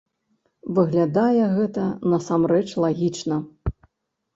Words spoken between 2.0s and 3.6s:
насамрэч, лагічна.